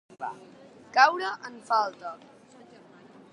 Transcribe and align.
Caure 0.95 1.29
en 1.49 1.59
falta. 1.69 2.15